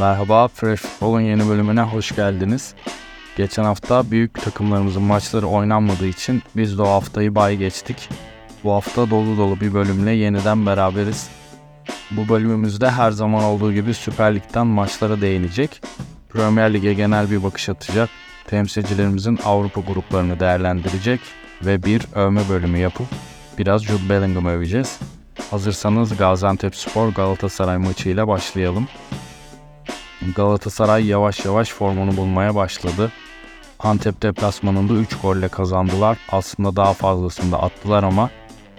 [0.00, 2.74] Merhaba, Fresh Futbol'un yeni bölümüne hoş geldiniz.
[3.36, 8.08] Geçen hafta büyük takımlarımızın maçları oynanmadığı için biz de o haftayı bay geçtik.
[8.64, 11.28] Bu hafta dolu dolu bir bölümle yeniden beraberiz.
[12.10, 15.82] Bu bölümümüzde her zaman olduğu gibi Süper Lig'den maçlara değinecek.
[16.28, 18.08] Premier Lig'e genel bir bakış atacak.
[18.46, 21.20] Temsilcilerimizin Avrupa gruplarını değerlendirecek
[21.62, 23.06] ve bir övme bölümü yapıp
[23.58, 24.98] biraz Jude Bellingham'ı öveceğiz.
[25.50, 28.88] Hazırsanız Gaziantep Spor Galatasaray maçıyla başlayalım.
[30.36, 33.12] Galatasaray yavaş yavaş formunu bulmaya başladı.
[33.78, 36.18] Antep deplasmanında 3 golle kazandılar.
[36.32, 38.30] Aslında daha fazlasını da attılar ama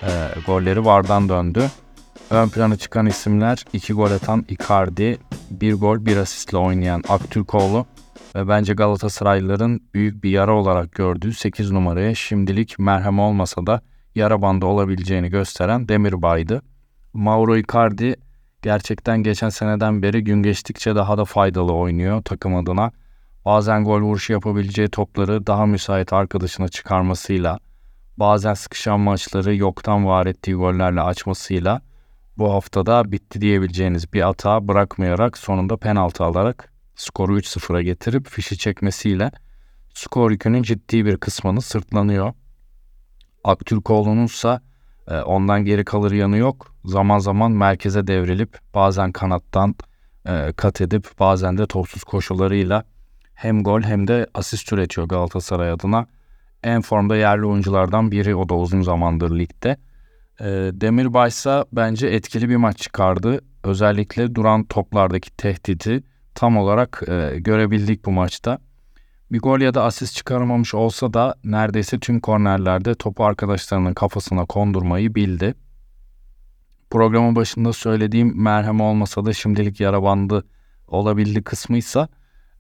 [0.04, 0.10] e,
[0.46, 1.70] golleri vardan döndü.
[2.30, 5.18] Ön plana çıkan isimler 2 gol atan Icardi,
[5.52, 7.86] 1 gol 1 asistle oynayan Aktürkoğlu
[8.36, 13.82] ve bence Galatasaraylıların büyük bir yara olarak gördüğü 8 numaraya şimdilik merhem olmasa da
[14.16, 16.62] yara bandı olabileceğini gösteren Demirbay'dı.
[17.14, 18.16] Mauro Icardi
[18.62, 22.92] gerçekten geçen seneden beri gün geçtikçe daha da faydalı oynuyor takım adına.
[23.46, 27.60] Bazen gol vuruşu yapabileceği topları daha müsait arkadaşına çıkarmasıyla,
[28.18, 31.82] bazen sıkışan maçları yoktan var ettiği gollerle açmasıyla
[32.38, 39.32] bu haftada bitti diyebileceğiniz bir hata bırakmayarak sonunda penaltı alarak skoru 3-0'a getirip fişi çekmesiyle
[39.94, 42.34] skor yükünün ciddi bir kısmını sırtlanıyor.
[43.44, 44.60] Aktürkoğlu'nun ise
[45.26, 46.71] ondan geri kalır yanı yok.
[46.86, 49.76] Zaman zaman merkeze devrilip bazen kanattan
[50.26, 52.84] e, kat edip bazen de topsuz koşularıyla
[53.34, 56.08] hem gol hem de asist üretiyor Galatasaray adına.
[56.64, 59.78] En formda yerli oyunculardan biri o da uzun zamandır ligde.
[60.40, 63.40] E, Demirbay ise bence etkili bir maç çıkardı.
[63.64, 66.04] Özellikle duran toplardaki tehdidi
[66.36, 68.60] tam olarak e, görebildik bu maçta.
[69.32, 75.16] Bir gol ya da asist çıkaramamış olsa da neredeyse tüm kornerlerde topu arkadaşlarının kafasına kondurmayı
[75.16, 75.54] bildi.
[76.92, 80.46] Programın başında söylediğim merhem olmasa da şimdilik yara bandı
[80.88, 82.08] olabildi kısmıysa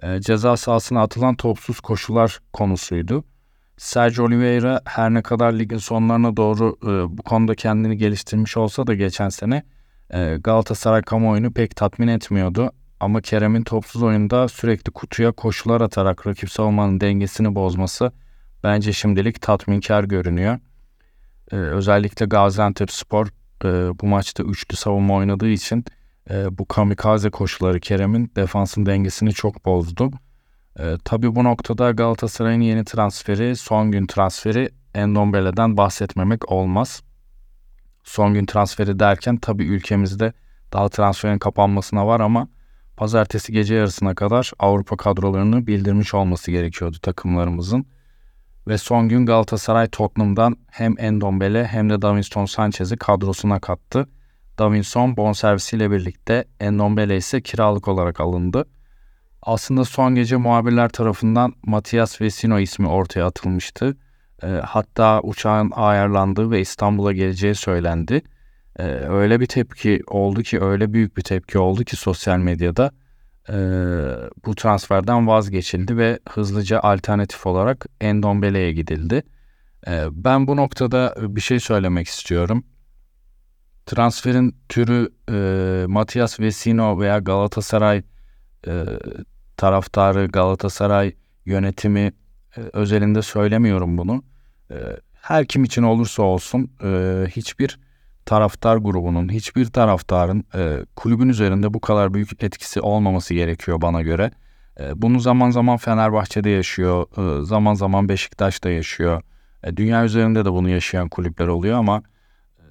[0.03, 3.23] e, ceza sahasına atılan topsuz koşular konusuydu.
[3.77, 8.93] Sergio Oliveira her ne kadar ligin sonlarına doğru e, bu konuda kendini geliştirmiş olsa da
[8.93, 9.63] geçen sene
[10.09, 12.71] e, Galatasaray kamuoyunu pek tatmin etmiyordu.
[12.99, 18.11] Ama Kerem'in topsuz oyunda sürekli kutuya koşular atarak rakip savunmanın dengesini bozması
[18.63, 20.59] bence şimdilik tatminkar görünüyor.
[21.51, 23.27] Ee, özellikle Gaziantep Spor
[23.65, 25.85] e, bu maçta üçlü savunma oynadığı için
[26.29, 30.11] e, bu kamikaze koşuları Kerem'in defansın dengesini çok bozdu.
[30.79, 37.01] E, tabii bu noktada Galatasaray'ın yeni transferi, son gün transferi Endombele'den bahsetmemek olmaz.
[38.03, 40.33] Son gün transferi derken tabii ülkemizde
[40.73, 42.47] daha transferin kapanmasına var ama
[42.97, 47.85] pazartesi gece yarısına kadar Avrupa kadrolarını bildirmiş olması gerekiyordu takımlarımızın.
[48.67, 54.07] Ve son gün Galatasaray Tottenham'dan hem Endombele hem de Davinson Sanchez'i kadrosuna kattı.
[54.59, 58.65] Davinson bonservisiyle birlikte Endombele ise kiralık olarak alındı.
[59.41, 63.97] Aslında son gece muhabirler tarafından Matias Vecino ismi ortaya atılmıştı.
[64.43, 68.21] E, hatta uçağın ayarlandığı ve İstanbul'a geleceği söylendi
[68.79, 72.91] e, öyle bir tepki oldu ki öyle büyük bir tepki oldu ki sosyal medyada
[73.49, 73.53] e,
[74.45, 79.23] bu transferden vazgeçildi ve hızlıca alternatif olarak Endombele'ye gidildi.
[79.87, 82.63] E, ben bu noktada bir şey söylemek istiyorum.
[83.85, 88.03] Transferin türü e, Matias Vecino veya Galatasaray
[88.67, 88.85] e,
[89.57, 91.15] taraftarı, Galatasaray
[91.45, 92.13] yönetimi
[92.57, 94.23] e, özelinde söylemiyorum bunu.
[94.71, 94.75] E,
[95.13, 97.79] her kim için olursa olsun e, hiçbir
[98.25, 104.31] taraftar grubunun, hiçbir taraftarın e, kulübün üzerinde bu kadar büyük etkisi olmaması gerekiyor bana göre.
[104.79, 109.21] E, bunu zaman zaman Fenerbahçe'de yaşıyor, e, zaman zaman Beşiktaş'ta yaşıyor.
[109.63, 112.03] E, dünya üzerinde de bunu yaşayan kulüpler oluyor ama
[112.59, 112.63] e,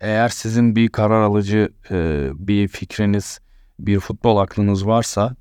[0.00, 3.40] eğer sizin bir karar alıcı, e, bir fikriniz,
[3.78, 5.36] bir futbol aklınız varsa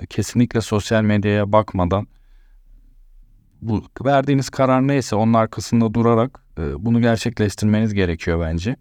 [0.00, 2.06] e, kesinlikle sosyal medyaya bakmadan
[3.62, 8.76] bu verdiğiniz karar neyse onun arkasında durarak e, bunu gerçekleştirmeniz gerekiyor bence.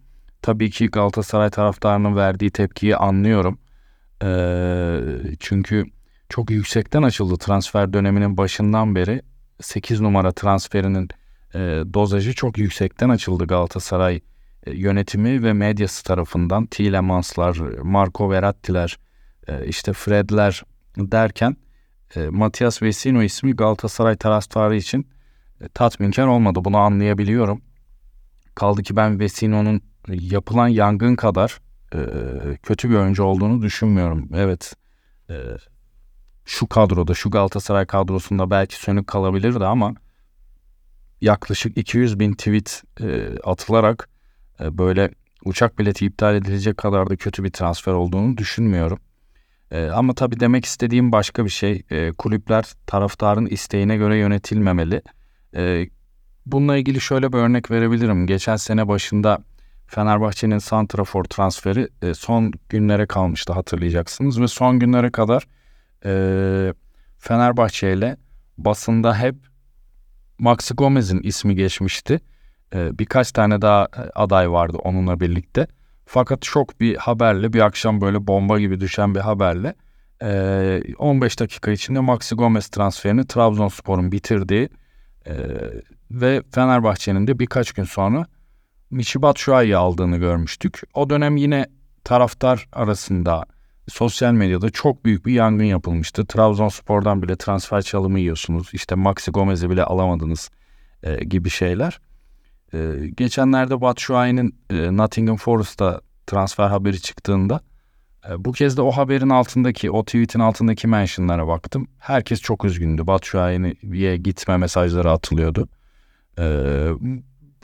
[0.45, 3.59] Tabii ki Galatasaray taraftarının verdiği tepkiyi anlıyorum.
[4.23, 4.99] Ee,
[5.39, 5.85] çünkü
[6.29, 9.21] çok yüksekten açıldı transfer döneminin başından beri.
[9.61, 11.09] 8 numara transferinin
[11.55, 11.59] e,
[11.93, 14.21] dozajı çok yüksekten açıldı Galatasaray
[14.65, 16.65] e, yönetimi ve medyası tarafından.
[16.65, 18.97] Tielemanslar, Marco Verratti'ler,
[19.47, 20.63] e, işte Fred'ler
[20.97, 21.57] derken
[22.15, 25.07] e, Matias Vecino ismi Galatasaray taraftarı için
[25.61, 26.59] e, tatminkar olmadı.
[26.65, 27.61] Bunu anlayabiliyorum.
[28.55, 31.59] Kaldı ki ben Vecino'nun yapılan yangın kadar
[31.93, 31.99] e,
[32.63, 34.29] kötü bir oyuncu olduğunu düşünmüyorum.
[34.35, 34.73] Evet
[35.29, 35.35] e,
[36.45, 39.95] şu kadroda şu Galatasaray kadrosunda belki sönük kalabilirdi ama
[41.21, 44.09] yaklaşık 200 bin tweet e, atılarak
[44.59, 45.11] e, böyle
[45.45, 48.99] uçak bileti iptal edilecek kadar da kötü bir transfer olduğunu düşünmüyorum.
[49.71, 51.83] E, ama tabii demek istediğim başka bir şey.
[51.89, 55.01] E, kulüpler taraftarın isteğine göre yönetilmemeli.
[55.55, 55.89] E,
[56.45, 58.27] bununla ilgili şöyle bir örnek verebilirim.
[58.27, 59.43] Geçen sene başında
[59.87, 64.41] Fenerbahçe'nin Santrafor transferi e, son günlere kalmıştı hatırlayacaksınız.
[64.41, 65.47] Ve son günlere kadar
[66.05, 66.73] e,
[67.17, 68.17] Fenerbahçe ile
[68.57, 69.35] basında hep
[70.39, 72.19] Maxi Gomez'in ismi geçmişti.
[72.73, 75.67] E, birkaç tane daha e, aday vardı onunla birlikte.
[76.05, 79.75] Fakat şok bir haberle bir akşam böyle bomba gibi düşen bir haberle
[80.21, 84.69] e, 15 dakika içinde Maxi Gomez transferini Trabzonspor'un bitirdiği
[85.27, 85.33] e,
[86.11, 88.25] ve Fenerbahçe'nin de birkaç gün sonra
[88.91, 90.81] Michi Batshuayi'yi aldığını görmüştük.
[90.93, 91.65] O dönem yine
[92.03, 93.45] taraftar arasında
[93.87, 96.25] sosyal medyada çok büyük bir yangın yapılmıştı.
[96.25, 98.69] Trabzonspor'dan bile transfer çalımı yiyorsunuz.
[98.73, 100.49] İşte Maxi Gomez'i bile alamadınız
[101.03, 101.99] e, gibi şeyler.
[102.73, 107.61] E, geçenlerde Batshuayi'nin e, Nottingham Forest'a transfer haberi çıktığında
[108.29, 111.87] e, bu kez de o haberin altındaki, o tweet'in altındaki mentionlara baktım.
[111.99, 113.07] Herkes çok üzgündü.
[113.07, 115.67] Batshuayi'ye gitme mesajları atılıyordu.
[116.39, 116.43] E,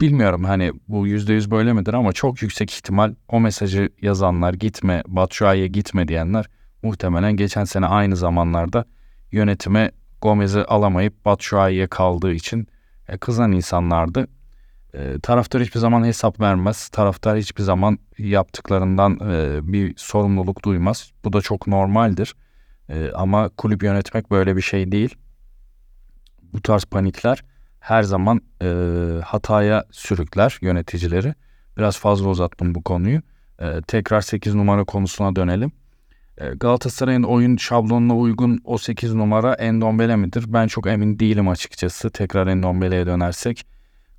[0.02, 5.02] bilmiyorum hani bu yüzde yüz böyle midir ama çok yüksek ihtimal o mesajı yazanlar gitme,
[5.06, 6.46] Batshuayi'ye gitme diyenler
[6.82, 8.84] muhtemelen geçen sene aynı zamanlarda
[9.32, 9.90] yönetime
[10.22, 12.66] Gomez'i alamayıp Batshuayi'ye kaldığı için
[13.08, 14.26] e, kızan insanlardı.
[14.94, 16.88] E, taraftar hiçbir zaman hesap vermez.
[16.88, 21.12] Taraftar hiçbir zaman yaptıklarından e, bir sorumluluk duymaz.
[21.24, 22.34] Bu da çok normaldir.
[22.88, 25.14] E, ama kulüp yönetmek böyle bir şey değil.
[26.52, 27.44] Bu tarz panikler
[27.82, 28.66] her zaman e,
[29.24, 31.34] hataya sürükler yöneticileri.
[31.78, 33.20] Biraz fazla uzattım bu konuyu.
[33.60, 35.72] E, tekrar 8 numara konusuna dönelim.
[36.38, 40.44] E, Galatasaray'ın oyun şablonuna uygun o 8 numara Endombele midir?
[40.48, 42.10] Ben çok emin değilim açıkçası.
[42.10, 43.66] Tekrar Endombele'ye dönersek.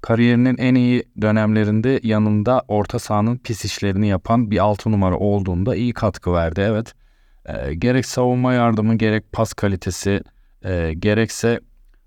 [0.01, 5.94] Kariyerinin en iyi dönemlerinde yanında orta sahanın pis işlerini yapan bir 6 numara olduğunda iyi
[5.94, 6.62] katkı verdi.
[6.62, 6.94] Evet.
[7.45, 10.21] E, gerek savunma yardımı gerek pas kalitesi
[10.63, 11.59] e, gerekse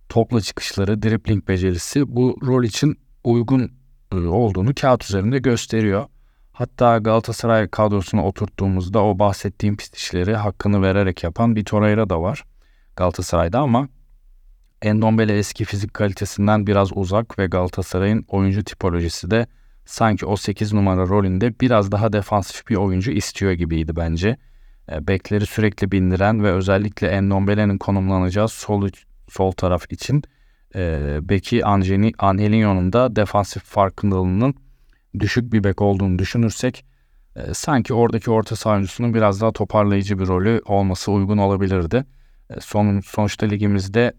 [0.08, 3.72] topla çıkışları, dribbling becerisi bu rol için uygun
[4.12, 6.04] e, olduğunu kağıt üzerinde gösteriyor.
[6.52, 12.44] Hatta Galatasaray kadrosuna oturttuğumuzda o bahsettiğim pis işleri hakkını vererek yapan bir Torreira da var
[12.96, 13.88] Galatasaray'da ama
[14.82, 19.46] Endombele eski fizik kalitesinden biraz uzak ve Galatasaray'ın oyuncu tipolojisi de
[19.84, 24.36] sanki o 8 numara rolünde biraz daha defansif bir oyuncu istiyor gibiydi bence.
[24.92, 28.88] E, bekleri sürekli bindiren ve özellikle Endombele'nin konumlanacağı sol
[29.28, 30.22] sol taraf için
[30.74, 31.64] e, beki
[32.18, 34.54] Angelinho'nun da defansif farkındalığının
[35.18, 36.84] düşük bir bek olduğunu düşünürsek
[37.36, 42.04] e, sanki oradaki orta saha oyuncusunun biraz daha toparlayıcı bir rolü olması uygun olabilirdi.
[42.50, 44.12] E, son, sonuçta ligimizde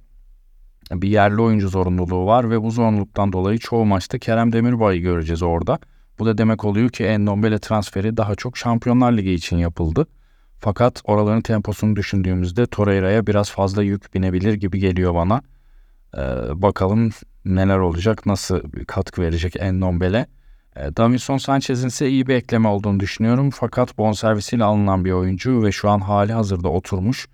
[0.91, 5.79] bir yerli oyuncu zorunluluğu var ve bu zorunluluktan dolayı çoğu maçta Kerem Demirbay'ı göreceğiz orada.
[6.19, 10.07] Bu da demek oluyor ki Endombele transferi daha çok Şampiyonlar Ligi için yapıldı.
[10.59, 15.41] Fakat oraların temposunu düşündüğümüzde Torreira'ya biraz fazla yük binebilir gibi geliyor bana.
[16.17, 16.21] Ee,
[16.61, 17.09] bakalım
[17.45, 20.27] neler olacak, nasıl katkı verecek Endombele.
[20.75, 23.49] Ee, Davinson Sanchez'in ise iyi bir ekleme olduğunu düşünüyorum.
[23.49, 27.27] Fakat bonservisiyle alınan bir oyuncu ve şu an hali hazırda oturmuş.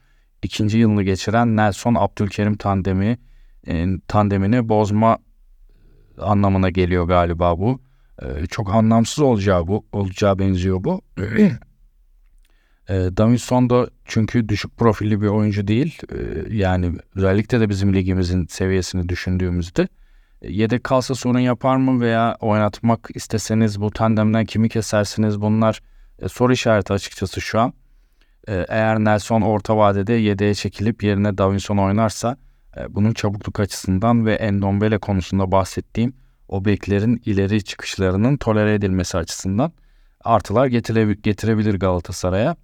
[0.43, 3.17] ikinci yılını geçiren Nelson Abdülkerim tandemi
[3.67, 5.17] e, tandemini bozma
[6.21, 7.81] anlamına geliyor galiba bu.
[8.21, 11.01] E, çok anlamsız olacağı bu olacağı benziyor bu.
[12.89, 15.99] E, Davinson da çünkü düşük profilli bir oyuncu değil.
[16.11, 16.17] E,
[16.55, 19.87] yani özellikle de bizim ligimizin seviyesini düşündüğümüzde
[20.41, 25.81] e, yedek kalsa sorun yapar mı veya oynatmak isteseniz bu tandemden kimi kesersiniz bunlar
[26.19, 27.73] e, soru işareti açıkçası şu an.
[28.47, 32.37] E, eğer Nelson orta vadede yedeğe çekilip yerine Davinson oynarsa
[32.77, 36.13] e, bunun çabukluk açısından ve Endombele konusunda bahsettiğim
[36.47, 39.71] o beklerin ileri çıkışlarının tolere edilmesi açısından
[40.23, 42.55] artılar getire, getirebilir Galatasaray'a.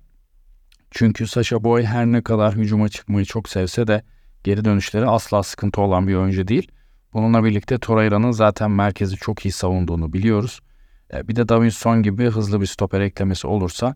[0.91, 4.03] Çünkü Sasha Boy her ne kadar hücuma çıkmayı çok sevse de
[4.43, 6.71] geri dönüşleri asla sıkıntı olan bir oyuncu değil.
[7.13, 10.59] Bununla birlikte Torreira'nın zaten merkezi çok iyi savunduğunu biliyoruz.
[11.13, 13.95] E, bir de Davinson gibi hızlı bir stoper eklemesi olursa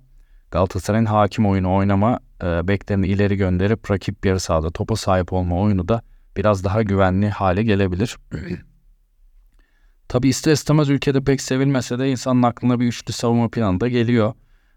[0.53, 5.87] Galatasaray'ın hakim oyunu oynama, e, beklerini ileri gönderip rakip yarı sahada topa sahip olma oyunu
[5.87, 6.01] da
[6.37, 8.17] biraz daha güvenli hale gelebilir.
[10.07, 14.33] Tabi ister istemez ülkede pek sevilmese de insanın aklına bir üçlü savunma planı da geliyor.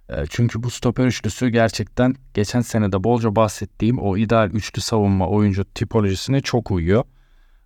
[0.08, 5.64] E, çünkü bu stoper üçlüsü gerçekten geçen senede bolca bahsettiğim o ideal üçlü savunma oyuncu
[5.64, 7.04] tipolojisine çok uyuyor.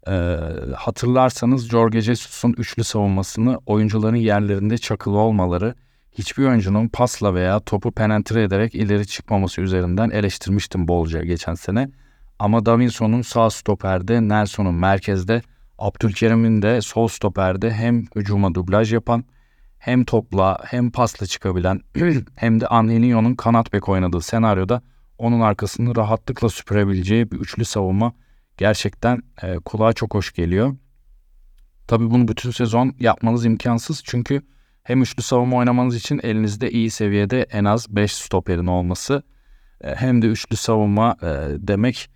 [0.09, 0.13] E,
[0.75, 5.75] hatırlarsanız Jorge Jesus'un üçlü savunmasını oyuncuların yerlerinde çakılı olmaları,
[6.13, 11.91] hiçbir oyuncunun pasla veya topu penetre ederek ileri çıkmaması üzerinden eleştirmiştim bolca geçen sene.
[12.39, 15.43] Ama Davinson'un sağ stoperde, Nelson'un merkezde,
[15.79, 19.25] Abdülkerim'in de sol stoperde hem hücuma dublaj yapan
[19.81, 21.81] hem topla hem pasla çıkabilen
[22.37, 24.83] hem de Angelinho'nun kanat bek oynadığı senaryoda
[25.19, 28.13] onun arkasını rahatlıkla süpürebileceği bir üçlü savunma
[28.57, 30.77] gerçekten e, kulağa çok hoş geliyor.
[31.89, 34.43] Tabii bunu bütün sezon yapmanız imkansız çünkü
[34.83, 39.23] hem üçlü savunma oynamanız için elinizde iyi seviyede en az 5 stoperin olması
[39.81, 41.27] e, hem de üçlü savunma e,
[41.59, 42.11] demek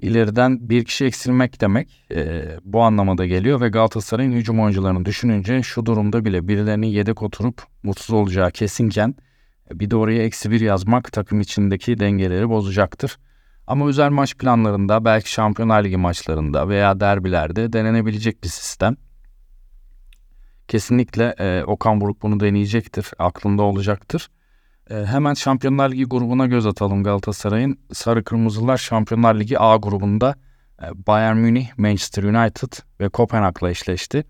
[0.00, 5.86] ileriden bir kişi eksilmek demek e, bu anlamada geliyor ve Galatasaray'ın hücum oyuncularını düşününce şu
[5.86, 9.14] durumda bile birilerinin yedek oturup mutsuz olacağı kesinken
[9.72, 13.18] bir de oraya eksi bir yazmak takım içindeki dengeleri bozacaktır.
[13.66, 18.96] Ama özel maç planlarında belki Şampiyonlar Ligi maçlarında veya derbilerde denenebilecek bir sistem.
[20.68, 24.30] Kesinlikle e, Okan Buruk bunu deneyecektir, aklında olacaktır.
[24.90, 27.78] E, hemen Şampiyonlar Ligi grubuna göz atalım Galatasaray'ın.
[27.92, 30.34] Sarı Kırmızılar Şampiyonlar Ligi A grubunda
[30.82, 34.24] e, Bayern Münih, Manchester United ve Kopenhag'la eşleşti.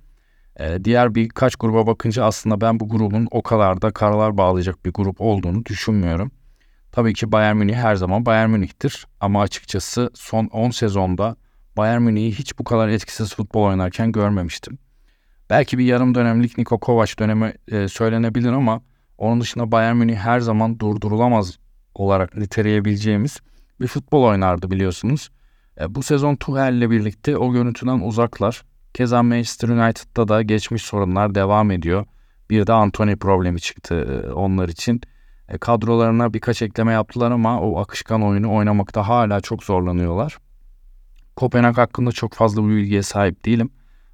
[0.56, 4.92] E, diğer birkaç gruba bakınca aslında ben bu grubun o kadar da karalar bağlayacak bir
[4.92, 6.30] grup olduğunu düşünmüyorum.
[6.92, 11.36] Tabii ki Bayern Münih her zaman Bayern Münih'tir ama açıkçası son 10 sezonda
[11.76, 14.78] Bayern Münih'i hiç bu kadar etkisiz futbol oynarken görmemiştim.
[15.50, 18.80] Belki bir yarım dönemlik Niko Kovac dönemi e, söylenebilir ama
[19.20, 21.58] onun dışında Bayern Münih her zaman durdurulamaz
[21.94, 23.40] olarak niteleyebileceğimiz
[23.80, 25.30] bir futbol oynardı biliyorsunuz.
[25.80, 28.62] E, bu sezon Tuchel ile birlikte o görüntüden uzaklar.
[28.94, 32.04] Keza Manchester United'da da geçmiş sorunlar devam ediyor.
[32.50, 35.00] Bir de Anthony problemi çıktı e, onlar için.
[35.48, 40.38] E, kadrolarına birkaç ekleme yaptılar ama o akışkan oyunu oynamakta hala çok zorlanıyorlar.
[41.36, 43.70] Kopenhag hakkında çok fazla bir bilgiye sahip değilim.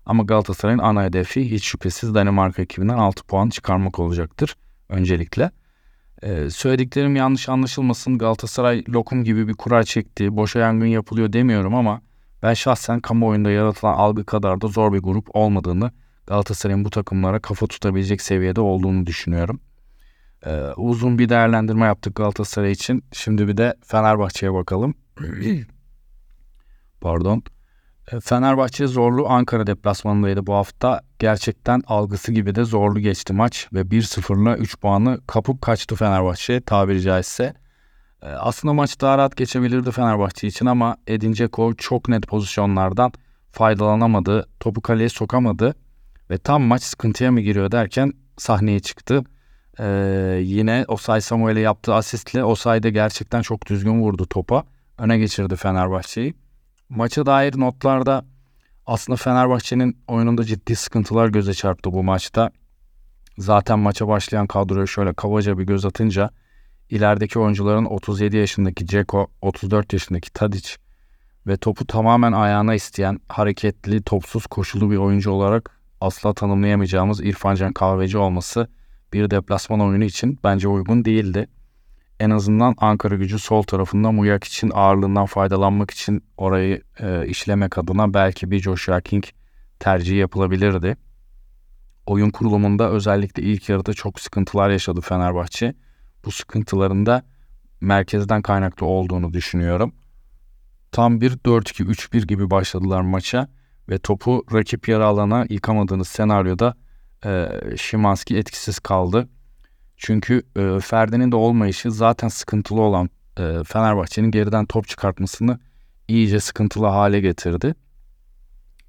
[0.07, 4.57] Ama Galatasaray'ın ana hedefi hiç şüphesiz Danimarka ekibinden 6 puan çıkarmak olacaktır
[4.89, 5.51] öncelikle.
[6.23, 12.01] Ee, söylediklerim yanlış anlaşılmasın Galatasaray lokum gibi bir kura çekti, boşa yangın yapılıyor demiyorum ama
[12.43, 15.91] ben şahsen kamuoyunda yaratılan algı kadar da zor bir grup olmadığını
[16.27, 19.61] Galatasaray'ın bu takımlara kafa tutabilecek seviyede olduğunu düşünüyorum.
[20.47, 23.05] Ee, uzun bir değerlendirme yaptık Galatasaray için.
[23.13, 24.95] Şimdi bir de Fenerbahçe'ye bakalım.
[27.01, 27.43] Pardon.
[28.13, 31.01] Ee, Fenerbahçe zorlu Ankara deplasmanındaydı bu hafta.
[31.19, 37.03] Gerçekten algısı gibi de zorlu geçti maç ve 1-0'la 3 puanı kapıp kaçtı Fenerbahçe tabiri
[37.03, 37.55] caizse.
[38.23, 43.13] Ee, aslında maç daha rahat geçebilirdi Fenerbahçe için ama Edin Dzeko çok net pozisyonlardan
[43.53, 45.75] faydalanamadı, topu kaleye sokamadı
[46.31, 49.25] ve tam maç sıkıntıya mı giriyor derken sahneye çıktı.
[49.81, 54.65] Ee, yine Osay Samuel'e yaptığı asistle Osay da gerçekten çok düzgün vurdu topa.
[54.99, 56.46] Öne geçirdi Fenerbahçe'yi.
[56.89, 58.25] Maça dair notlarda
[58.87, 62.51] aslında Fenerbahçe'nin oyununda ciddi sıkıntılar göze çarptı bu maçta.
[63.39, 66.31] Zaten maça başlayan kadroya şöyle kabaca bir göz atınca
[66.91, 70.69] ilerideki oyuncuların 37 yaşındaki Ceko, 34 yaşındaki Tadic
[71.47, 78.19] ve topu tamamen ayağına isteyen hareketli, topsuz, koşulu bir oyuncu olarak asla tanımlayamayacağımız İrfancan Kahveci
[78.19, 78.69] olması
[79.13, 81.49] bir deplasman oyunu için bence uygun değildi.
[82.21, 88.15] En azından Ankara gücü sol tarafında Muyak için ağırlığından faydalanmak için orayı e, işlemek adına
[88.15, 89.25] belki bir Joshua King
[89.79, 90.97] tercihi yapılabilirdi.
[92.07, 95.75] Oyun kurulumunda özellikle ilk yarıda çok sıkıntılar yaşadı Fenerbahçe.
[96.25, 97.23] Bu sıkıntıların da
[97.81, 99.95] merkezden kaynaklı olduğunu düşünüyorum.
[100.93, 103.49] Tam bir 4-2-3-1 gibi başladılar maça
[103.89, 106.75] ve topu rakip yarı alana yıkamadığınız senaryoda
[107.25, 109.29] e, Şimanski etkisiz kaldı.
[109.97, 115.59] Çünkü e, Ferdi'nin de olmayışı zaten sıkıntılı olan e, Fenerbahçe'nin geriden top çıkartmasını
[116.09, 117.75] iyice sıkıntılı hale getirdi.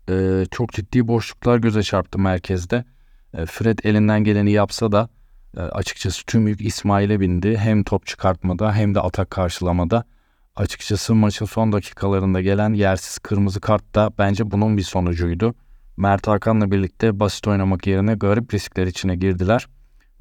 [0.10, 2.86] E, çok ciddi boşluklar göze çarptı merkezde.
[3.34, 5.10] E, Fred elinden geleni yapsa da
[5.58, 7.58] e, açıkçası tüm yük İsmail'e bindi.
[7.58, 10.04] Hem top çıkartmada hem de atak karşılamada.
[10.56, 15.56] Açıkçası maçın son dakikalarında gelen yersiz kırmızı kart da bence bunun bir sonucuydu.
[15.98, 19.68] Mert Hakan'la birlikte basit oynamak yerine garip riskler içine girdiler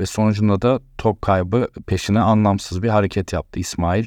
[0.00, 4.06] ve sonucunda da top kaybı peşine anlamsız bir hareket yaptı İsmail.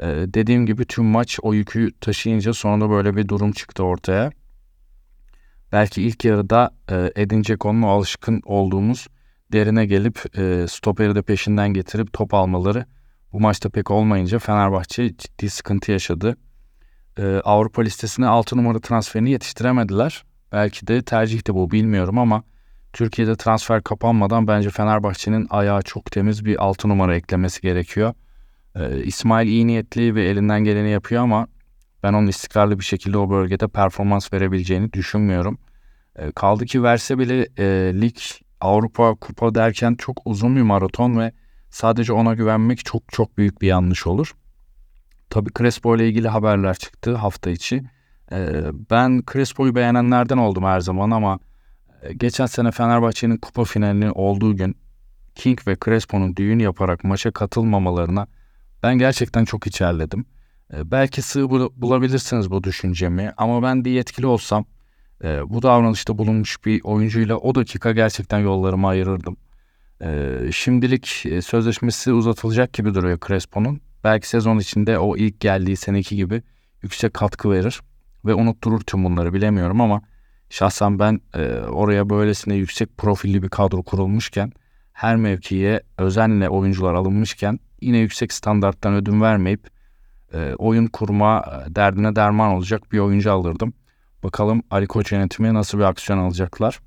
[0.00, 4.30] Ee, dediğim gibi tüm maç o yükü taşıyınca sonunda böyle bir durum çıktı ortaya.
[5.72, 9.06] Belki ilk yarıda e, Edin Dzeko'nun alışkın olduğumuz
[9.52, 12.86] derine gelip e, stoperi de peşinden getirip top almaları
[13.32, 16.36] bu maçta pek olmayınca Fenerbahçe ciddi sıkıntı yaşadı.
[17.18, 20.24] E, Avrupa listesine 6 numara transferini yetiştiremediler.
[20.52, 22.42] Belki de tercih de bu bilmiyorum ama
[22.94, 28.14] Türkiye'de transfer kapanmadan bence Fenerbahçe'nin ayağı çok temiz bir 6 numara eklemesi gerekiyor.
[28.76, 31.46] Ee, İsmail iyi niyetli ve elinden geleni yapıyor ama
[32.02, 35.58] ben onun istikrarlı bir şekilde o bölgede performans verebileceğini düşünmüyorum.
[36.16, 37.64] Ee, kaldı ki verse bile e,
[38.00, 38.16] lig,
[38.60, 41.32] Avrupa, kupa derken çok uzun bir maraton ve
[41.70, 44.34] sadece ona güvenmek çok çok büyük bir yanlış olur.
[45.30, 47.84] Tabii Crespo ile ilgili haberler çıktı hafta içi.
[48.32, 48.48] Ee,
[48.90, 51.38] ben Crespo'yu beğenenlerden oldum her zaman ama
[52.12, 54.76] geçen sene Fenerbahçe'nin kupa finalinin olduğu gün
[55.34, 58.26] King ve Crespo'nun düğün yaparak maça katılmamalarına
[58.82, 60.26] Ben gerçekten çok içerledim.
[60.72, 64.64] E, belki sığ bulabilirsiniz bu düşüncemi ama ben bir yetkili olsam
[65.24, 69.36] e, bu davranışta bulunmuş bir oyuncuyla o dakika gerçekten yollarımı ayırırdım.
[70.02, 73.80] E, şimdilik e, sözleşmesi uzatılacak gibi duruyor Crespo'nun.
[74.04, 76.42] Belki sezon içinde o ilk geldiği seneki gibi
[76.82, 77.80] yüksek katkı verir
[78.24, 80.02] ve unutturur tüm bunları bilemiyorum ama
[80.54, 84.52] şahsen ben e, oraya böylesine yüksek profilli bir kadro kurulmuşken
[84.92, 89.68] her mevkiye özenle oyuncular alınmışken yine yüksek standarttan ödün vermeyip
[90.32, 93.72] e, oyun kurma e, derdine derman olacak bir oyuncu alırdım.
[94.22, 96.80] Bakalım Ali Koç yönetimi nasıl bir aksiyon alacaklar.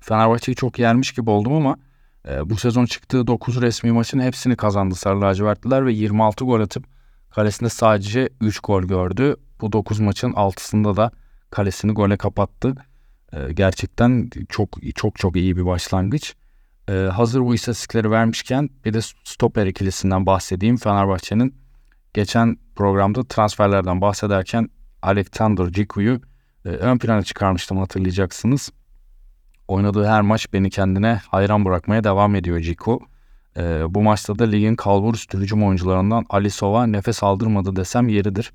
[0.00, 1.76] Fenerbahçe'yi çok yermiş gibi oldum ama
[2.28, 6.84] e, bu sezon çıktığı 9 resmi maçın hepsini kazandı Sarı Lacivertliler ve 26 gol atıp
[7.30, 9.36] kalesinde sadece 3 gol gördü.
[9.60, 11.10] Bu 9 maçın 6'sında da
[11.54, 12.74] kalesini gole kapattı.
[13.32, 16.34] E, gerçekten çok çok çok iyi bir başlangıç.
[16.88, 20.76] E, hazır bu istatistikleri vermişken bir de stoper ikilisinden bahsedeyim.
[20.76, 21.54] Fenerbahçe'nin
[22.14, 24.68] geçen programda transferlerden bahsederken
[25.02, 26.20] Alexander Ciku'yu
[26.64, 28.70] e, ön plana çıkarmıştım hatırlayacaksınız.
[29.68, 33.00] Oynadığı her maç beni kendine hayran bırakmaya devam ediyor Ciku.
[33.56, 33.62] E,
[33.94, 38.52] bu maçta da ligin kalburüstü hücum oyuncularından Ali Sova nefes aldırmadı desem yeridir.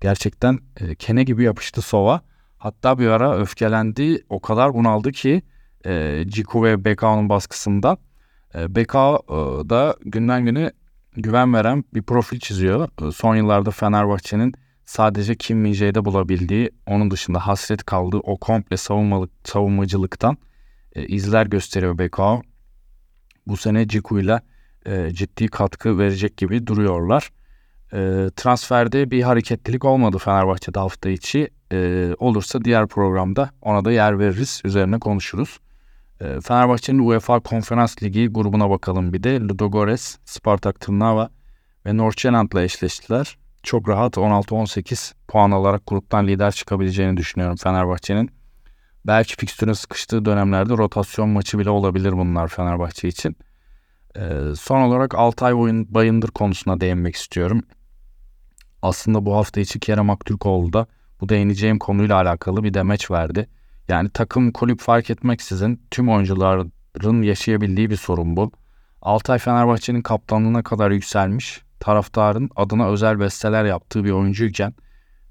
[0.00, 2.27] Gerçekten e, kene gibi yapıştı Sova.
[2.58, 4.24] Hatta bir ara öfkelendi.
[4.28, 5.42] O kadar bunaldı ki
[5.86, 7.96] e, Ciku ve Bekao'nun baskısında.
[8.54, 10.72] E, Bekao e, da günden güne
[11.16, 12.88] güven veren bir profil çiziyor.
[13.08, 19.30] E, son yıllarda Fenerbahçe'nin sadece Kim Min-jae'de bulabildiği, onun dışında hasret kaldığı o komple savunmalık,
[19.44, 20.36] savunmacılıktan
[20.92, 22.42] e, izler gösteriyor Bekao.
[23.46, 24.40] Bu sene Ciku'yla
[24.86, 27.30] e, ciddi katkı verecek gibi duruyorlar.
[27.92, 31.50] E, transferde bir hareketlilik olmadı Fenerbahçe'de hafta içi.
[31.72, 35.58] E, olursa diğer programda ona da yer veririz, üzerine konuşuruz.
[36.20, 39.40] E, Fenerbahçe'nin UEFA Konferans Ligi grubuna bakalım bir de.
[39.40, 41.30] Ludogorets, Spartak Trnava
[41.86, 43.38] ve Nordsjælland'la eşleştiler.
[43.62, 48.30] Çok rahat 16-18 puan alarak gruptan lider çıkabileceğini düşünüyorum Fenerbahçe'nin.
[49.06, 53.36] Belki fikstürün sıkıştığı dönemlerde rotasyon maçı bile olabilir bunlar Fenerbahçe için.
[54.16, 55.54] Ee, son olarak Altay
[55.88, 57.62] Bayındır konusuna değinmek istiyorum.
[58.82, 60.86] Aslında bu hafta içi Kerem Aktürkoğlu da
[61.20, 63.48] bu değineceğim konuyla alakalı bir demeç verdi.
[63.88, 68.52] Yani takım kulüp fark etmeksizin tüm oyuncuların yaşayabildiği bir sorun bu.
[69.02, 74.74] Altay Fenerbahçe'nin kaptanlığına kadar yükselmiş, taraftarın adına özel besteler yaptığı bir oyuncuyken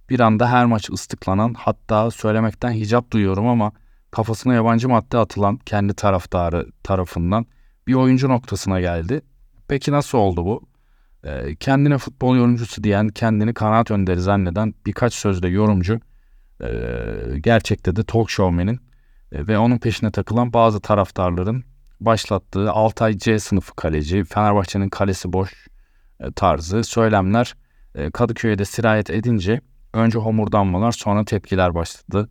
[0.10, 3.72] bir anda her maç ıslıklanan hatta söylemekten hicap duyuyorum ama
[4.12, 7.46] kafasına yabancı madde atılan kendi taraftarı tarafından
[7.88, 9.22] bir oyuncu noktasına geldi.
[9.68, 10.62] Peki nasıl oldu bu?
[11.24, 16.00] Ee, kendine futbol yorumcusu diyen, kendini kanaat önderi zanneden birkaç sözde yorumcu
[16.62, 16.70] e,
[17.40, 18.80] gerçekte de talk showman'in
[19.32, 21.64] e, ve onun peşine takılan bazı taraftarların
[22.00, 25.68] başlattığı Altay C sınıfı kaleci, Fenerbahçe'nin kalesi boş
[26.20, 27.56] e, tarzı söylemler
[27.96, 29.62] e, Kadıköy'e de sirayet edince
[29.94, 32.30] önce homurdanmalar sonra tepkiler başladı.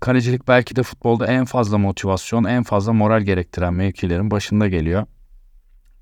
[0.00, 5.06] Kalecilik belki de futbolda en fazla motivasyon, en fazla moral gerektiren mevkilerin başında geliyor.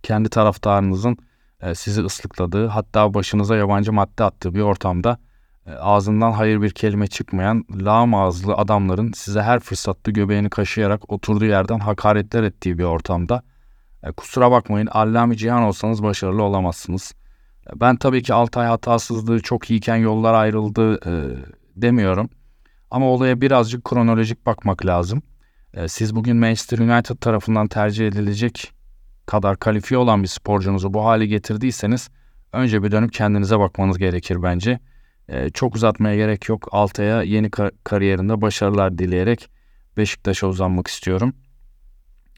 [0.03, 1.19] Kendi taraftarınızın
[1.75, 5.19] sizi ıslıkladığı hatta başınıza yabancı madde attığı bir ortamda
[5.67, 11.45] e, ağzından hayır bir kelime çıkmayan lağım ağızlı adamların size her fırsatta göbeğini kaşıyarak oturduğu
[11.45, 13.43] yerden hakaretler ettiği bir ortamda
[14.03, 17.15] e, kusura bakmayın Allami Cihan olsanız başarılı olamazsınız.
[17.67, 21.13] E, ben tabii ki Altay hatasızlığı çok iyiyken yollar ayrıldı e,
[21.77, 22.31] demiyorum.
[22.91, 25.23] Ama olaya birazcık kronolojik bakmak lazım.
[25.75, 28.73] E, siz bugün Manchester United tarafından tercih edilecek
[29.27, 32.09] kadar kalifiye olan bir sporcunuzu bu hale getirdiyseniz
[32.53, 34.79] önce bir dönüp kendinize bakmanız gerekir bence.
[35.29, 36.69] E, çok uzatmaya gerek yok.
[36.73, 39.51] Altay'a yeni kar- kariyerinde başarılar dileyerek
[39.97, 41.35] Beşiktaş'a uzanmak istiyorum.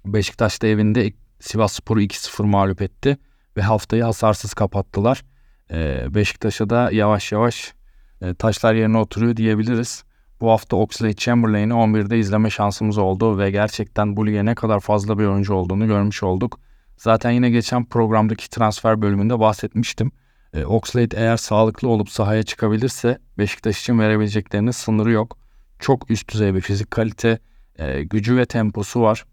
[0.05, 3.19] Beşiktaş da evinde Sivas Spor'u 2-0 mağlup etti
[3.57, 5.25] ve haftayı hasarsız kapattılar.
[5.71, 7.75] E, Beşiktaş'a da yavaş yavaş
[8.23, 10.05] e, taşlar yerine oturuyor diyebiliriz.
[10.41, 15.19] Bu hafta Oxlade Chamberlain'i 11'de izleme şansımız oldu ve gerçekten bu lige ne kadar fazla
[15.19, 16.61] bir oyuncu olduğunu görmüş olduk.
[16.99, 20.13] Zaten yine geçen programdaki transfer bölümünde bahsetmiştim.
[20.55, 25.39] E, Oxlade eğer sağlıklı olup sahaya çıkabilirse Beşiktaş için verebileceklerinin sınırı yok.
[25.79, 27.39] Çok üst düzey bir fizik kalite,
[27.79, 29.25] e, gücü ve temposu var.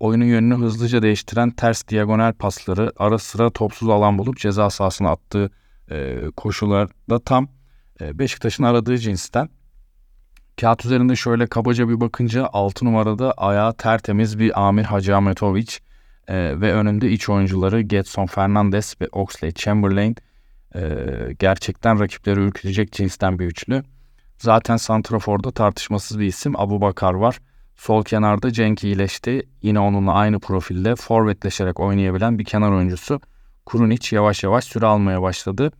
[0.00, 5.50] Oyunun yönünü hızlıca değiştiren ters diagonal pasları, ara sıra topsuz alan bulup ceza sahasına attığı
[5.90, 7.48] e, koşularda tam
[8.00, 9.48] e, Beşiktaş'ın aradığı cinsten.
[10.60, 15.80] Kağıt üzerinde şöyle kabaca bir bakınca 6 numarada ayağı tertemiz bir Amir Hacı Ahmetoviç
[16.30, 20.16] e, ve önünde iç oyuncuları Getson Fernandes ve Oxlade Chamberlain
[20.74, 20.82] e,
[21.38, 23.82] gerçekten rakipleri ürkütecek cinsten bir üçlü.
[24.38, 27.38] Zaten Santrafor'da tartışmasız bir isim Abu Bakar var.
[27.76, 29.48] Sol kenarda Cenk iyileşti.
[29.62, 33.20] Yine onunla aynı profilde forvetleşerek oynayabilen bir kenar oyuncusu.
[33.66, 35.72] Kurunic yavaş yavaş süre almaya başladı.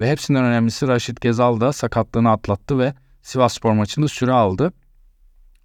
[0.00, 4.72] Ve hepsinden önemlisi Raşit Gezal da sakatlığını atlattı ve Sivasspor maçında süre aldı.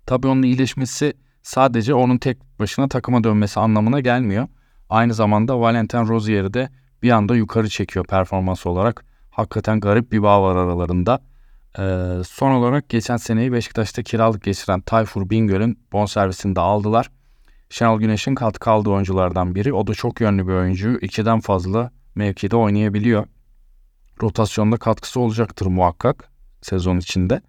[0.05, 1.13] Tabii onun iyileşmesi
[1.49, 4.47] sadece onun tek başına takıma dönmesi anlamına gelmiyor.
[4.89, 6.69] Aynı zamanda Valentin Rozier'i de
[7.03, 9.05] bir anda yukarı çekiyor performans olarak.
[9.29, 11.21] Hakikaten garip bir bağ var aralarında.
[11.79, 17.11] Ee, son olarak geçen seneyi Beşiktaş'ta kiralık geçiren Tayfur Bingöl'ün bonservisini de aldılar.
[17.69, 19.73] Şenol Güneş'in katkı aldığı oyunculardan biri.
[19.73, 20.97] O da çok yönlü bir oyuncu.
[21.01, 23.27] İkiden fazla mevkide oynayabiliyor.
[24.21, 26.29] Rotasyonda katkısı olacaktır muhakkak
[26.61, 27.41] sezon içinde.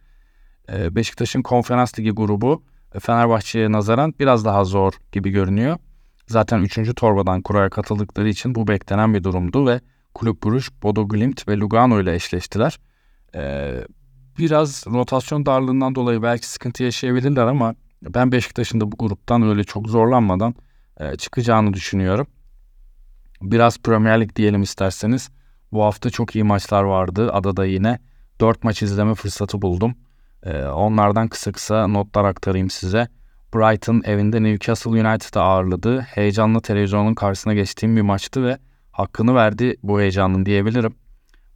[0.73, 2.63] Ee, Beşiktaş'ın konferans ligi grubu
[2.99, 5.79] Fenerbahçe'ye nazaran biraz daha zor gibi görünüyor.
[6.27, 6.95] Zaten 3.
[6.95, 9.81] torbadan kuraya katıldıkları için bu beklenen bir durumdu ve
[10.15, 12.81] Kulüp Bruges, Bodo Glimt ve Lugano ile eşleştiler.
[13.35, 13.85] Ee,
[14.39, 19.89] biraz rotasyon darlığından dolayı belki sıkıntı yaşayabilirler ama ben Beşiktaş'ın da bu gruptan öyle çok
[19.89, 20.55] zorlanmadan
[21.01, 22.27] e, çıkacağını düşünüyorum.
[23.43, 25.31] Biraz Premier Lig diyelim isterseniz.
[25.73, 27.33] Bu hafta çok iyi maçlar vardı.
[27.33, 27.99] Adada yine
[28.41, 29.95] 4 maç izleme fırsatı buldum.
[30.43, 33.09] E, onlardan kısa kısa notlar aktarayım size.
[33.55, 36.01] Brighton evinde Newcastle United'ı ağırladı.
[36.01, 38.59] Heyecanlı televizyonun karşısına geçtiğim bir maçtı ve
[38.93, 40.95] hakkını verdi bu heyecanın diyebilirim.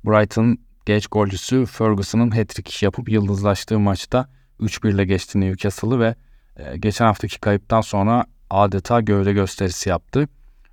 [0.05, 4.29] Brighton genç golcüsü Ferguson'ın hat-trick yapıp yıldızlaştığı maçta
[4.61, 6.14] 3-1 ile geçti Newcastle'ı ve
[6.57, 10.29] e, geçen haftaki kayıptan sonra adeta gövde gösterisi yaptı.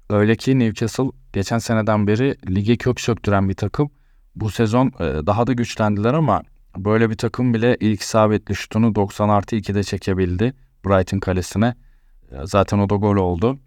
[0.09, 3.91] Öyle ki Newcastle geçen seneden beri lige kök söktüren bir takım.
[4.35, 6.41] Bu sezon e, daha da güçlendiler ama
[6.77, 10.53] böyle bir takım bile ilk isabetli şutunu 90 artı 2'de çekebildi
[10.85, 11.75] Brighton kalesine.
[12.31, 13.59] E, zaten o da gol oldu.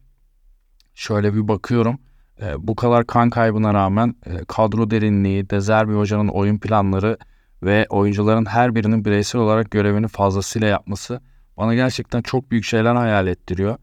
[0.95, 1.99] Şöyle bir bakıyorum.
[2.43, 7.19] E, bu kadar kan kaybına rağmen e, kadro derinliği, Dezerbi Hoca'nın oyun planları
[7.63, 11.21] ve oyuncuların her birinin bireysel olarak görevini fazlasıyla yapması
[11.57, 13.77] bana gerçekten çok büyük şeyler hayal ettiriyor.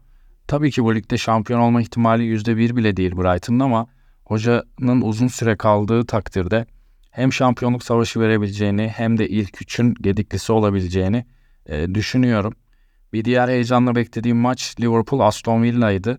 [0.46, 3.86] Tabii ki bu ligde şampiyon olma ihtimali %1 bile değil Brighton'ın ama
[4.24, 6.66] hocanın uzun süre kaldığı takdirde
[7.12, 11.26] hem şampiyonluk savaşı verebileceğini hem de ilk üçün gediklisi olabileceğini
[11.66, 12.54] e, düşünüyorum.
[13.12, 16.18] Bir diğer heyecanla beklediğim maç Liverpool Aston Villa'ydı.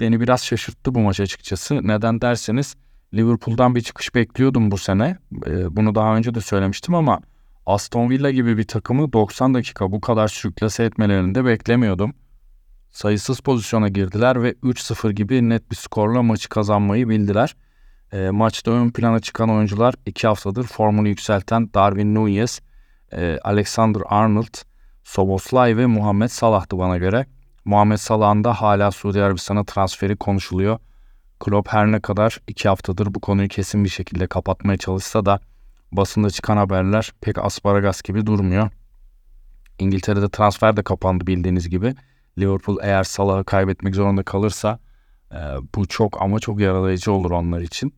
[0.00, 1.88] Beni biraz şaşırttı bu maç açıkçası.
[1.88, 2.76] Neden derseniz
[3.14, 5.18] Liverpool'dan bir çıkış bekliyordum bu sene.
[5.46, 7.20] E, bunu daha önce de söylemiştim ama
[7.66, 12.14] Aston Villa gibi bir takımı 90 dakika bu kadar sürüklese etmelerini de beklemiyordum.
[12.90, 17.56] Sayısız pozisyona girdiler ve 3-0 gibi net bir skorla maçı kazanmayı bildiler.
[18.12, 22.60] E, maçta ön plana çıkan oyuncular 2 haftadır formunu yükselten Darwin Nunez,
[23.12, 24.54] e, Alexander Arnold,
[25.04, 27.26] Soboslay ve Muhammed Salah'tı bana göre.
[27.64, 30.78] Muhammed Salah'ın da hala Suudi Arabistan'a transferi konuşuluyor.
[31.40, 35.40] Klopp her ne kadar 2 haftadır bu konuyu kesin bir şekilde kapatmaya çalışsa da
[35.92, 38.70] basında çıkan haberler pek asparagas gibi durmuyor.
[39.78, 41.94] İngiltere'de transfer de kapandı bildiğiniz gibi.
[42.38, 44.78] Liverpool eğer Salah'ı kaybetmek zorunda kalırsa
[45.32, 45.38] e,
[45.74, 47.94] bu çok ama çok yaralayıcı olur onlar için.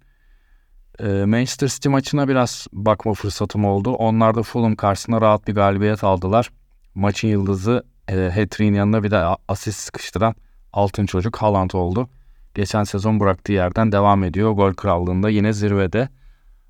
[1.01, 3.93] E, Manchester City maçına biraz bakma fırsatım oldu.
[3.93, 6.51] Onlar da Fulham karşısında rahat bir galibiyet aldılar.
[6.95, 10.35] Maçın yıldızı e, hat yanına bir de asist sıkıştıran
[10.73, 12.09] altın çocuk Haaland oldu.
[12.55, 14.53] Geçen sezon bıraktığı yerden devam ediyor.
[14.53, 16.09] Gol krallığında yine zirvede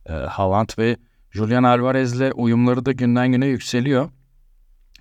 [0.06, 0.96] e, Haaland ve
[1.30, 4.10] Julian Alvarez'le uyumları da günden güne yükseliyor.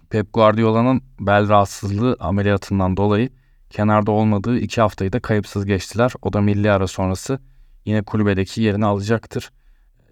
[0.09, 3.29] Pep Guardiola'nın bel rahatsızlığı ameliyatından dolayı
[3.69, 6.13] kenarda olmadığı iki haftayı da kayıpsız geçtiler.
[6.21, 7.39] O da milli ara sonrası
[7.85, 9.51] yine kulübedeki yerini alacaktır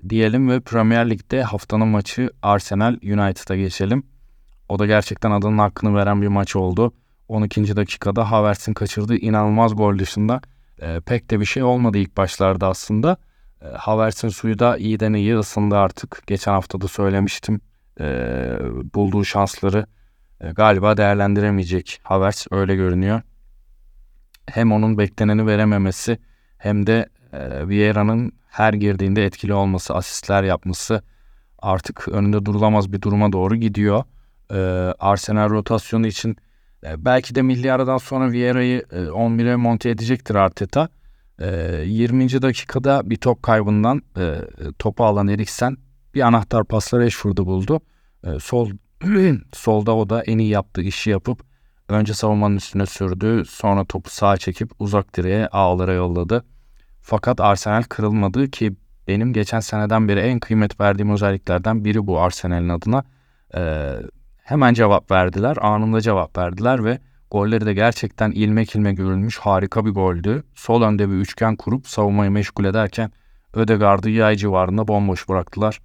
[0.10, 4.04] diyelim ve Premier Lig'de haftanın maçı Arsenal United'a geçelim.
[4.70, 6.94] O da gerçekten adının hakkını veren bir maç oldu.
[7.28, 7.76] 12.
[7.76, 10.42] dakikada Havertz'in kaçırdığı inanılmaz gol dışında
[10.82, 13.18] e, pek de bir şey olmadı ilk başlarda aslında.
[13.62, 16.24] E, Havertz'in suyu da iyiden iyi ısındı artık.
[16.28, 17.62] Geçen hafta da söylemiştim.
[18.00, 18.06] E,
[18.96, 19.86] bulduğu şansları
[20.42, 22.00] e, galiba değerlendiremeyecek.
[22.04, 23.22] Havertz öyle görünüyor.
[24.46, 26.20] Hem onun bekleneni verememesi
[26.58, 31.02] hem de e, Vieira'nın her girdiğinde etkili olması, asistler yapması
[31.60, 34.04] artık önünde durulamaz bir duruma doğru gidiyor.
[34.52, 34.58] E,
[35.00, 36.38] Arsenal rotasyonu için
[36.84, 40.90] e, belki de milli aradan sonra Vieira'yı e, 11'e monte edecektir Arteta.
[41.86, 42.24] 20.
[42.24, 44.36] Ee, dakikada bir top kaybından e,
[44.80, 45.78] topu alan Eriksen
[46.16, 47.82] bir anahtar pasla Rashford'u buldu.
[48.40, 48.70] Sol
[49.54, 51.42] solda o da en iyi yaptığı işi yapıp
[51.90, 53.44] önce savunmanın üstüne sürdü.
[53.50, 56.46] Sonra topu sağa çekip uzak direğe ağlara yolladı.
[57.02, 58.76] Fakat Arsenal kırılmadı ki
[59.08, 63.04] benim geçen seneden beri en kıymet verdiğim özelliklerden biri bu Arsenal'in adına.
[63.56, 63.92] E,
[64.44, 65.58] hemen cevap verdiler.
[65.62, 67.00] Anında cevap verdiler ve
[67.32, 70.44] Golleri de gerçekten ilmek ilmek görülmüş harika bir goldü.
[70.56, 73.12] Sol önde bir üçgen kurup savunmayı meşgul ederken
[73.54, 75.82] Ödegaard'ı yay civarında bomboş bıraktılar.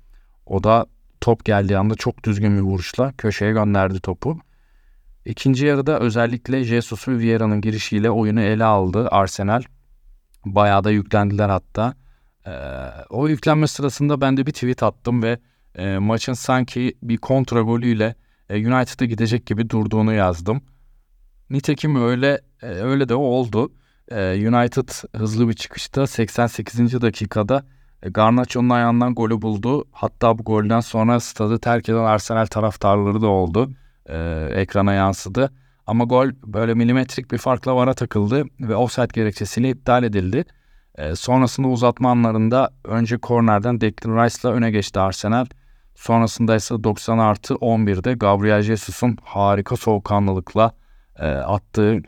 [0.46, 0.86] O da
[1.20, 4.38] top geldiği anda çok düzgün bir vuruşla köşeye gönderdi topu.
[5.24, 9.62] İkinci yarıda özellikle Jesus ve Vieira'nın girişiyle oyunu ele aldı Arsenal.
[10.54, 11.94] Bayağı da yüklendiler hatta.
[12.46, 12.50] Ee,
[13.10, 15.38] o yüklenme sırasında ben de bir tweet attım ve
[15.74, 18.14] e, maçın sanki bir kontra golüyle
[18.50, 20.62] e, United'a gidecek gibi durduğunu yazdım.
[21.50, 23.72] Nitekim öyle e, öyle de oldu.
[24.10, 27.02] E, United hızlı bir çıkışta 88.
[27.02, 27.64] dakikada
[28.02, 29.84] e, Garnacho'nun ayağından golü buldu.
[29.92, 33.70] Hatta bu golden sonra stadı terk eden Arsenal taraftarları da oldu.
[34.06, 35.52] E, ekrana yansıdı.
[35.86, 40.44] Ama gol böyle milimetrik bir farkla vara takıldı ve offside gerekçesiyle iptal edildi.
[40.94, 45.46] E, sonrasında uzatma anlarında önce kornerden Declan Rice'la öne geçti Arsenal.
[45.94, 50.72] Sonrasında ise 90 artı 11'de Gabriel Jesus'un harika soğukkanlılıkla
[51.18, 51.98] e, attığı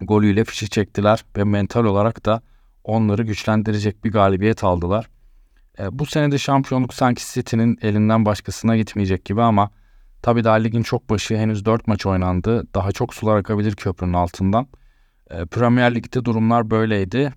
[0.00, 2.42] golüyle fişi çektiler ve mental olarak da
[2.84, 5.08] onları güçlendirecek bir galibiyet aldılar.
[5.78, 9.70] E, bu sene de şampiyonluk sanki City'nin elinden başkasına gitmeyecek gibi ama
[10.22, 12.66] tabii daha ligin çok başı henüz 4 maç oynandı.
[12.74, 14.66] Daha çok sular akabilir köprünün altından.
[15.30, 17.32] E, Premier Lig'de durumlar böyleydi.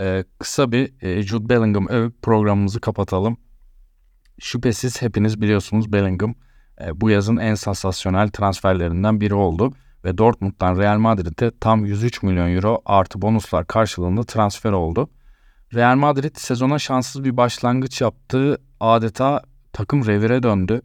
[0.00, 3.36] E, kısa bir e, Jude Bellingham övüp programımızı kapatalım.
[4.38, 6.34] Şüphesiz hepiniz biliyorsunuz Bellingham
[6.80, 9.72] e, bu yazın en sansasyonel transferlerinden biri oldu
[10.04, 15.10] ve Dortmund'dan Real Madrid'e tam 103 milyon euro artı bonuslar karşılığında transfer oldu.
[15.74, 18.58] Real Madrid sezona şanssız bir başlangıç yaptı.
[18.80, 20.82] Adeta takım revire döndü.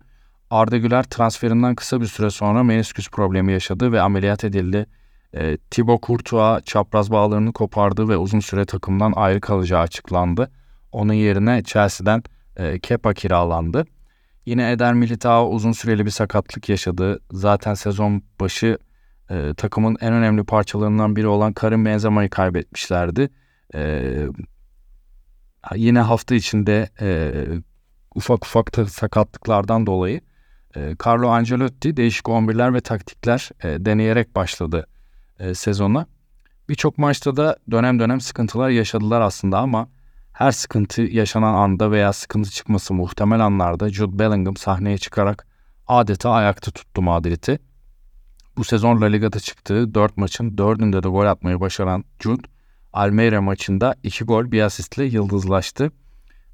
[0.51, 4.85] Arda Güler transferinden kısa bir süre sonra menisküs problemi yaşadı ve ameliyat edildi.
[5.33, 10.51] E, Thibaut Courtois çapraz bağlarını kopardı ve uzun süre takımdan ayrı kalacağı açıklandı.
[10.91, 12.23] Onun yerine Chelsea'den
[12.57, 13.85] e, Kepa kiralandı.
[14.45, 17.19] Yine Eder Militao uzun süreli bir sakatlık yaşadı.
[17.31, 18.77] Zaten sezon başı
[19.29, 23.29] e, takımın en önemli parçalarından biri olan Karim Benzema'yı kaybetmişlerdi.
[23.75, 24.03] E,
[25.75, 27.31] yine hafta içinde e,
[28.15, 30.21] ufak ufak sakatlıklardan dolayı
[30.75, 34.87] e, Carlo Ancelotti değişik 11'ler ve taktikler e, deneyerek başladı
[35.39, 36.05] e, sezona.
[36.69, 39.89] Birçok maçta da dönem dönem sıkıntılar yaşadılar aslında ama
[40.33, 45.47] her sıkıntı yaşanan anda veya sıkıntı çıkması muhtemel anlarda Jude Bellingham sahneye çıkarak
[45.87, 47.59] adeta ayakta tuttu Madrid'i.
[48.57, 52.47] Bu sezon La Liga'da çıktığı 4 maçın 4'ünde de gol atmayı başaran Jude,
[52.93, 55.91] Almeida maçında 2 gol bir asistle yıldızlaştı.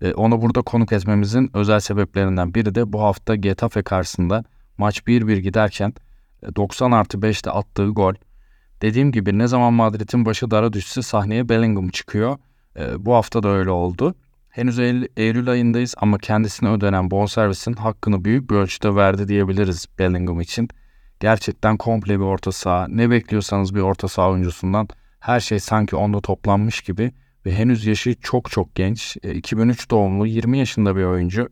[0.01, 4.43] E, onu burada konuk etmemizin özel sebeplerinden biri de bu hafta Getafe karşısında
[4.77, 5.93] maç 1-1 giderken
[6.55, 8.13] 90 e, artı 5'te attığı gol.
[8.81, 12.37] Dediğim gibi ne zaman Madrid'in başı dara düşse sahneye Bellingham çıkıyor.
[12.79, 14.15] E, bu hafta da öyle oldu.
[14.49, 20.69] Henüz Eylül ayındayız ama kendisine ödenen bonservisin hakkını büyük bir ölçüde verdi diyebiliriz Bellingham için.
[21.19, 22.87] Gerçekten komple bir orta saha.
[22.87, 24.87] Ne bekliyorsanız bir orta saha oyuncusundan
[25.19, 27.11] her şey sanki onda toplanmış gibi
[27.47, 29.17] ve henüz yaşı çok çok genç.
[29.23, 31.49] E, 2003 doğumlu 20 yaşında bir oyuncu.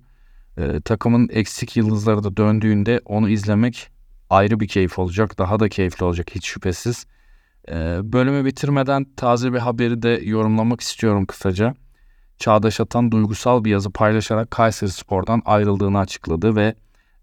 [0.57, 3.89] E, takımın eksik yıldızları da döndüğünde onu izlemek
[4.29, 5.37] ayrı bir keyif olacak.
[5.37, 7.05] Daha da keyifli olacak hiç şüphesiz.
[7.69, 11.75] E, bölümü bitirmeden taze bir haberi de yorumlamak istiyorum kısaca.
[12.37, 16.75] Çağdaş Atan duygusal bir yazı paylaşarak Kayseri Spor'dan ayrıldığını açıkladı ve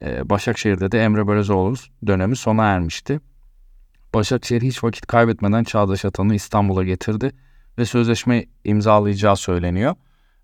[0.03, 1.75] e, Başakşehir'de de Emre Belözoğlu
[2.07, 3.21] dönemi sona ermişti.
[4.15, 7.33] Başakşehir hiç vakit kaybetmeden Çağdaş Atan'ı İstanbul'a getirdi
[7.79, 9.95] ve sözleşme imzalayacağı söyleniyor.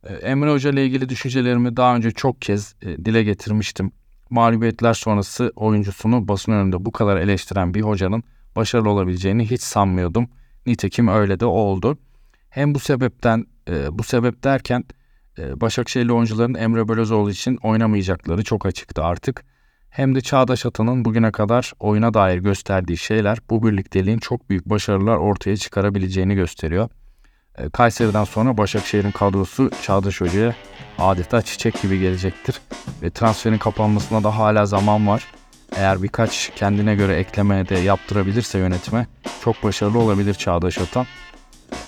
[0.05, 3.93] E, Emre Hoca ile ilgili düşüncelerimi daha önce çok kez e, dile getirmiştim.
[4.31, 8.23] Mağlubiyetler sonrası oyuncusunu basın önünde bu kadar eleştiren bir hocanın
[8.57, 10.29] başarılı olabileceğini hiç sanmıyordum.
[10.67, 11.99] Nitekim öyle de oldu.
[12.51, 14.85] Hem bu sebepten e, bu sebep derken
[15.39, 19.45] e, Başakşehirli oyuncuların Emre Belözoğlu için oynamayacakları çok açıktı artık.
[19.91, 25.17] Hem de Çağdaş Atan'ın bugüne kadar oyuna dair gösterdiği şeyler bu birlikteliğin çok büyük başarılar
[25.17, 26.89] ortaya çıkarabileceğini gösteriyor.
[27.59, 30.55] E, Kayseri'den sonra Başakşehir'in kadrosu Çağdaş Hoca'ya
[30.99, 32.61] adeta çiçek gibi gelecektir.
[33.03, 35.27] Ve transferin kapanmasına da hala zaman var.
[35.77, 39.07] Eğer birkaç kendine göre ekleme de yaptırabilirse yönetime
[39.45, 41.07] çok başarılı olabilir Çağdaş Atan.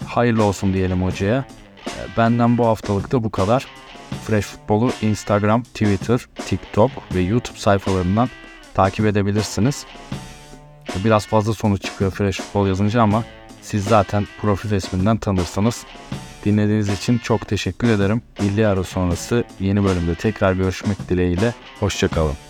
[0.06, 1.44] Hayırlı olsun diyelim hocaya.
[2.16, 3.66] Benden bu haftalıkta bu kadar.
[4.24, 8.28] Fresh Futbol'u Instagram, Twitter, TikTok ve YouTube sayfalarından
[8.74, 9.86] takip edebilirsiniz.
[11.04, 13.24] Biraz fazla sonuç çıkıyor Fresh Futbol yazınca ama
[13.70, 15.84] siz zaten profil resminden tanırsanız.
[16.44, 18.22] Dinlediğiniz için çok teşekkür ederim.
[18.40, 21.54] Milli ara sonrası yeni bölümde tekrar görüşmek dileğiyle.
[21.80, 22.49] Hoşçakalın.